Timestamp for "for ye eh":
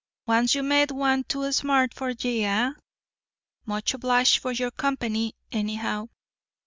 1.93-2.71